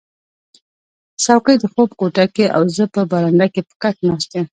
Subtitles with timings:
[1.23, 4.47] څوکی د خوب کوټه کې او زه په برنډه کې په کټ ناست یم